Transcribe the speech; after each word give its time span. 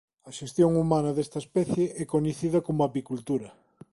A 0.29 0.31
xestión 0.39 0.71
humana 0.81 1.15
desta 1.17 1.37
especie 1.45 1.85
é 2.01 2.03
coñecida 2.13 2.59
como 2.67 2.81
apicultura. 2.83 3.49